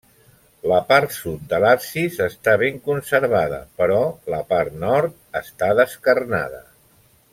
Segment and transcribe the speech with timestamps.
[0.69, 3.99] La part sud de l'absis està ben conservada, però
[4.35, 6.65] la part nord està descarnada.